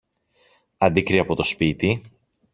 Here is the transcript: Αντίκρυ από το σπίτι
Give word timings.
Αντίκρυ 0.77 1.19
από 1.19 1.35
το 1.35 1.43
σπίτι 1.43 2.03